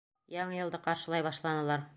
Яңы 0.35 0.57
йылды 0.61 0.81
ҡаршылай 0.89 1.29
башланылар! 1.31 1.89